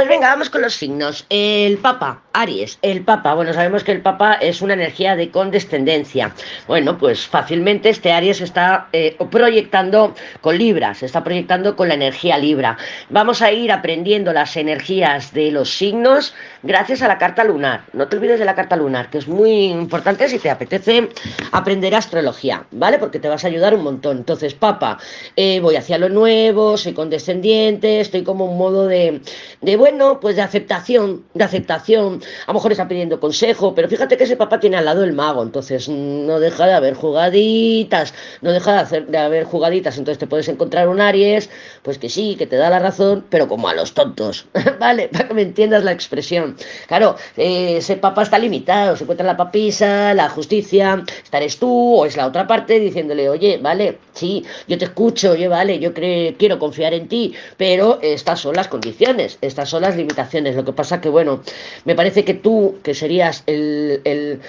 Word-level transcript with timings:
Pues 0.00 0.08
venga, 0.08 0.28
vamos 0.28 0.48
con 0.48 0.62
los 0.62 0.72
signos. 0.72 1.26
El 1.28 1.76
Papa, 1.76 2.22
Aries, 2.32 2.78
el 2.80 3.02
Papa. 3.02 3.34
Bueno, 3.34 3.52
sabemos 3.52 3.84
que 3.84 3.92
el 3.92 4.00
Papa 4.00 4.32
es 4.32 4.62
una 4.62 4.72
energía 4.72 5.14
de 5.14 5.30
condescendencia. 5.30 6.34
Bueno, 6.66 6.96
pues 6.96 7.26
fácilmente 7.26 7.90
este 7.90 8.10
Aries 8.10 8.40
está 8.40 8.88
eh, 8.94 9.14
proyectando 9.30 10.14
con 10.40 10.56
Libra, 10.56 10.94
se 10.94 11.04
está 11.04 11.22
proyectando 11.22 11.76
con 11.76 11.88
la 11.88 11.94
energía 11.94 12.38
Libra. 12.38 12.78
Vamos 13.10 13.42
a 13.42 13.52
ir 13.52 13.70
aprendiendo 13.70 14.32
las 14.32 14.56
energías 14.56 15.34
de 15.34 15.50
los 15.50 15.68
signos 15.68 16.34
gracias 16.62 17.02
a 17.02 17.08
la 17.08 17.18
carta 17.18 17.44
lunar. 17.44 17.82
No 17.92 18.08
te 18.08 18.16
olvides 18.16 18.38
de 18.38 18.46
la 18.46 18.54
carta 18.54 18.76
lunar, 18.76 19.10
que 19.10 19.18
es 19.18 19.28
muy 19.28 19.66
importante 19.66 20.30
si 20.30 20.38
te 20.38 20.48
apetece 20.48 21.10
aprender 21.52 21.94
astrología, 21.94 22.64
¿vale? 22.70 22.98
Porque 22.98 23.18
te 23.18 23.28
vas 23.28 23.44
a 23.44 23.48
ayudar 23.48 23.74
un 23.74 23.84
montón. 23.84 24.16
Entonces, 24.16 24.54
Papa, 24.54 24.96
eh, 25.36 25.60
voy 25.60 25.76
hacia 25.76 25.98
lo 25.98 26.08
nuevo, 26.08 26.78
soy 26.78 26.94
condescendiente, 26.94 28.00
estoy 28.00 28.22
como 28.22 28.46
un 28.46 28.56
modo 28.56 28.86
de, 28.86 29.20
de, 29.60 29.76
bueno, 29.76 29.89
pues 30.20 30.36
de 30.36 30.42
aceptación, 30.42 31.24
de 31.34 31.44
aceptación. 31.44 32.22
A 32.46 32.52
lo 32.52 32.54
mejor 32.54 32.72
está 32.72 32.88
pidiendo 32.88 33.20
consejo, 33.20 33.74
pero 33.74 33.88
fíjate 33.88 34.16
que 34.16 34.24
ese 34.24 34.36
papá 34.36 34.60
tiene 34.60 34.76
al 34.76 34.84
lado 34.84 35.04
el 35.04 35.12
mago, 35.12 35.42
entonces 35.42 35.88
no 35.88 36.38
deja 36.40 36.66
de 36.66 36.72
haber 36.72 36.94
jugaditas, 36.94 38.14
no 38.40 38.52
deja 38.52 38.72
de, 38.72 38.78
hacer, 38.78 39.06
de 39.06 39.18
haber 39.18 39.44
jugaditas, 39.44 39.98
entonces 39.98 40.18
te 40.18 40.26
puedes 40.26 40.48
encontrar 40.48 40.88
un 40.88 41.00
Aries, 41.00 41.50
pues 41.82 41.98
que 41.98 42.08
sí, 42.08 42.36
que 42.36 42.46
te 42.46 42.56
da 42.56 42.70
la 42.70 42.78
razón, 42.78 43.24
pero 43.28 43.48
como 43.48 43.68
a 43.68 43.74
los 43.74 43.94
tontos, 43.94 44.46
¿vale? 44.80 45.08
Para 45.08 45.28
que 45.28 45.34
me 45.34 45.42
entiendas 45.42 45.84
la 45.84 45.92
expresión. 45.92 46.56
Claro, 46.86 47.16
eh, 47.36 47.78
ese 47.78 47.96
papá 47.96 48.22
está 48.22 48.38
limitado, 48.38 48.96
se 48.96 49.04
encuentra 49.04 49.26
la 49.26 49.36
papisa, 49.36 50.14
la 50.14 50.28
justicia, 50.28 51.04
estares 51.22 51.58
tú 51.58 51.96
o 51.96 52.06
es 52.06 52.16
la 52.16 52.26
otra 52.26 52.46
parte 52.46 52.78
diciéndole, 52.78 53.28
oye, 53.28 53.58
vale, 53.60 53.98
sí, 54.12 54.44
yo 54.68 54.78
te 54.78 54.86
escucho, 54.86 55.32
oye, 55.32 55.48
vale, 55.48 55.78
yo 55.78 55.92
quiero 55.92 56.58
confiar 56.58 56.94
en 56.94 57.08
ti, 57.08 57.34
pero 57.56 57.98
estas 58.02 58.40
son 58.40 58.54
las 58.54 58.68
condiciones, 58.68 59.38
estas 59.40 59.68
son 59.68 59.79
las 59.80 59.96
limitaciones. 59.96 60.56
Lo 60.56 60.64
que 60.64 60.72
pasa 60.72 61.00
que, 61.00 61.08
bueno, 61.08 61.42
me 61.84 61.94
parece 61.94 62.24
que 62.24 62.34
tú, 62.34 62.78
que 62.82 62.94
serías 62.94 63.42
el, 63.46 64.00
el, 64.04 64.40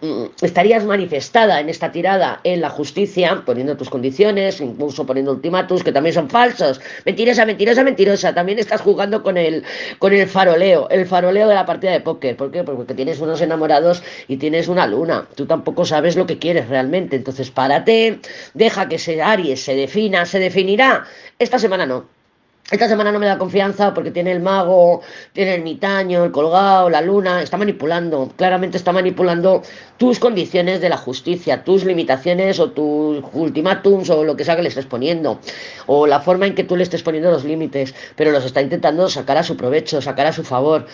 mm, 0.00 0.24
estarías 0.42 0.84
manifestada 0.84 1.60
en 1.60 1.68
esta 1.68 1.92
tirada 1.92 2.40
en 2.44 2.60
la 2.60 2.70
justicia, 2.70 3.42
poniendo 3.44 3.76
tus 3.76 3.90
condiciones, 3.90 4.60
incluso 4.60 5.06
poniendo 5.06 5.32
ultimátus 5.32 5.82
que 5.82 5.92
también 5.92 6.14
son 6.14 6.28
falsos. 6.28 6.80
Mentirosa, 7.04 7.46
mentirosa, 7.46 7.82
mentirosa. 7.84 8.34
También 8.34 8.58
estás 8.58 8.80
jugando 8.80 9.22
con 9.22 9.36
el, 9.36 9.64
con 9.98 10.12
el 10.12 10.28
faroleo, 10.28 10.88
el 10.90 11.06
faroleo 11.06 11.48
de 11.48 11.54
la 11.54 11.66
partida 11.66 11.92
de 11.92 12.00
póker. 12.00 12.36
¿Por 12.36 12.50
qué? 12.50 12.64
Porque 12.64 12.94
tienes 12.94 13.20
unos 13.20 13.40
enamorados 13.40 14.02
y 14.28 14.36
tienes 14.36 14.68
una 14.68 14.86
luna. 14.86 15.26
Tú 15.34 15.46
tampoco 15.46 15.84
sabes 15.84 16.16
lo 16.16 16.26
que 16.26 16.38
quieres 16.38 16.68
realmente. 16.68 17.16
Entonces, 17.16 17.50
párate, 17.50 18.20
deja 18.54 18.88
que 18.88 18.96
ese 18.96 19.22
Aries 19.22 19.64
se 19.64 19.74
defina, 19.74 20.26
se 20.26 20.38
definirá. 20.38 21.04
Esta 21.38 21.58
semana 21.58 21.86
no. 21.86 22.23
Esta 22.70 22.88
semana 22.88 23.12
no 23.12 23.18
me 23.18 23.26
da 23.26 23.36
confianza 23.36 23.92
porque 23.92 24.10
tiene 24.10 24.32
el 24.32 24.40
mago, 24.40 25.02
tiene 25.34 25.56
el 25.56 25.62
mitaño, 25.62 26.24
el 26.24 26.32
colgado, 26.32 26.88
la 26.88 27.02
luna, 27.02 27.42
está 27.42 27.58
manipulando, 27.58 28.32
claramente 28.36 28.78
está 28.78 28.90
manipulando 28.90 29.60
tus 29.98 30.18
condiciones 30.18 30.80
de 30.80 30.88
la 30.88 30.96
justicia, 30.96 31.62
tus 31.62 31.84
limitaciones 31.84 32.58
o 32.60 32.70
tus 32.70 33.22
ultimátums 33.34 34.08
o 34.08 34.24
lo 34.24 34.34
que 34.34 34.46
sea 34.46 34.56
que 34.56 34.62
le 34.62 34.70
estés 34.70 34.86
poniendo, 34.86 35.40
o 35.84 36.06
la 36.06 36.20
forma 36.20 36.46
en 36.46 36.54
que 36.54 36.64
tú 36.64 36.74
le 36.74 36.84
estés 36.84 37.02
poniendo 37.02 37.30
los 37.30 37.44
límites, 37.44 37.94
pero 38.16 38.30
los 38.32 38.46
está 38.46 38.62
intentando 38.62 39.10
sacar 39.10 39.36
a 39.36 39.42
su 39.42 39.58
provecho, 39.58 40.00
sacar 40.00 40.26
a 40.26 40.32
su 40.32 40.42
favor. 40.42 40.86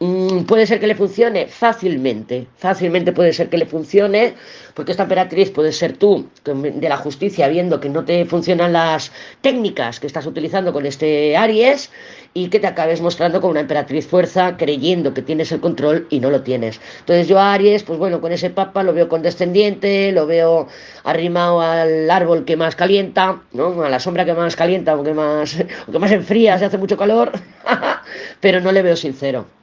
Mm, 0.00 0.44
puede 0.44 0.64
ser 0.66 0.78
que 0.78 0.86
le 0.86 0.94
funcione 0.94 1.48
fácilmente, 1.48 2.46
fácilmente 2.56 3.10
puede 3.12 3.32
ser 3.32 3.48
que 3.48 3.58
le 3.58 3.66
funcione, 3.66 4.34
porque 4.74 4.92
esta 4.92 5.02
emperatriz 5.02 5.50
puede 5.50 5.72
ser 5.72 5.96
tú, 5.96 6.28
de 6.44 6.88
la 6.88 6.96
justicia, 6.96 7.48
viendo 7.48 7.80
que 7.80 7.88
no 7.88 8.04
te 8.04 8.24
funcionan 8.24 8.72
las 8.72 9.10
técnicas 9.40 9.98
que 9.98 10.06
estás 10.06 10.24
utilizando 10.26 10.72
con 10.72 10.86
este 10.86 11.36
Aries 11.36 11.90
y 12.32 12.48
que 12.48 12.60
te 12.60 12.68
acabes 12.68 13.00
mostrando 13.00 13.40
como 13.40 13.50
una 13.50 13.60
emperatriz 13.60 14.06
fuerza, 14.06 14.56
creyendo 14.56 15.14
que 15.14 15.22
tienes 15.22 15.50
el 15.50 15.58
control 15.58 16.06
y 16.10 16.20
no 16.20 16.30
lo 16.30 16.42
tienes. 16.42 16.80
Entonces 17.00 17.26
yo 17.26 17.40
Aries, 17.40 17.82
pues 17.82 17.98
bueno, 17.98 18.20
con 18.20 18.30
ese 18.30 18.50
papa 18.50 18.84
lo 18.84 18.92
veo 18.94 19.08
condescendiente, 19.08 20.12
lo 20.12 20.26
veo 20.26 20.68
arrimado 21.02 21.60
al 21.60 22.08
árbol 22.08 22.44
que 22.44 22.56
más 22.56 22.76
calienta, 22.76 23.42
¿no? 23.52 23.82
a 23.82 23.88
la 23.88 23.98
sombra 23.98 24.24
que 24.24 24.34
más 24.34 24.54
calienta, 24.54 24.96
o 24.96 25.02
que 25.02 25.12
más, 25.12 25.56
o 25.88 25.90
que 25.90 25.98
más 25.98 26.12
enfría, 26.12 26.56
se 26.56 26.66
hace 26.66 26.78
mucho 26.78 26.96
calor, 26.96 27.32
pero 28.40 28.60
no 28.60 28.70
le 28.70 28.82
veo 28.82 28.94
sincero 28.94 29.57